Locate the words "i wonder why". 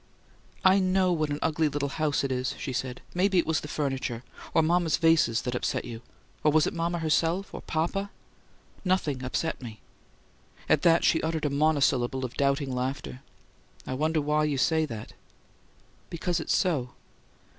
13.85-14.45